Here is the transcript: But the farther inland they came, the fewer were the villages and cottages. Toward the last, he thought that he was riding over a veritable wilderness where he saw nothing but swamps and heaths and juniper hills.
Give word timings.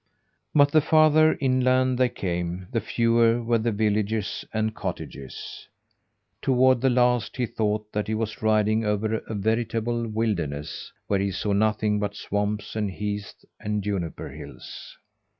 But 0.55 0.71
the 0.71 0.81
farther 0.81 1.37
inland 1.39 1.99
they 1.99 2.09
came, 2.09 2.65
the 2.71 2.81
fewer 2.81 3.43
were 3.43 3.59
the 3.59 3.71
villages 3.71 4.43
and 4.51 4.73
cottages. 4.73 5.67
Toward 6.41 6.81
the 6.81 6.89
last, 6.89 7.37
he 7.37 7.45
thought 7.45 7.91
that 7.91 8.07
he 8.07 8.15
was 8.15 8.41
riding 8.41 8.83
over 8.83 9.17
a 9.27 9.35
veritable 9.35 10.07
wilderness 10.07 10.91
where 11.05 11.19
he 11.19 11.29
saw 11.29 11.53
nothing 11.53 11.99
but 11.99 12.15
swamps 12.15 12.75
and 12.75 12.89
heaths 12.89 13.45
and 13.59 13.83
juniper 13.83 14.29
hills. 14.29 14.97